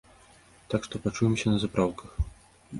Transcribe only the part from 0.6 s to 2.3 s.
Так што пачуемся на запраўках!